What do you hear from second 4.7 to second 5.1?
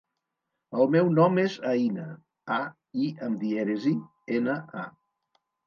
a.